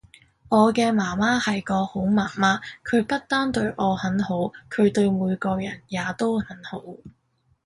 [0.49, 6.81] 我嘅媽媽係個好媽媽，佢不但對我很好，佢對每個人也都很好